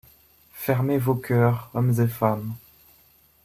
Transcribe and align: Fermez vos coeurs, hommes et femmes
Fermez 0.55 0.97
vos 0.97 1.13
coeurs, 1.13 1.69
hommes 1.75 1.93
et 1.99 2.07
femmes 2.07 2.55